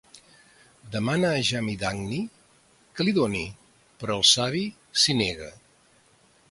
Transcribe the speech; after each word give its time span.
Demana 0.95 1.29
a 1.39 1.43
Jamadagni 1.49 2.19
que 2.97 3.07
li 3.07 3.15
doni, 3.19 3.45
però 4.01 4.19
el 4.23 4.27
savi 4.35 4.65
s'hi 5.05 5.19
nega. 5.25 5.57